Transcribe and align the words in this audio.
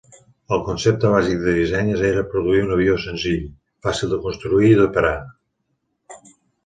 El 0.55 0.61
concepte 0.67 1.09
bàsic 1.15 1.43
de 1.43 1.51
disseny 1.57 1.91
era 2.13 2.23
produir 2.31 2.63
un 2.69 2.73
avió 2.77 2.95
senzill, 3.05 3.43
fàcil 3.89 4.15
de 4.15 4.19
construir 4.25 4.73
i 4.75 4.81
d'operar. 4.81 5.17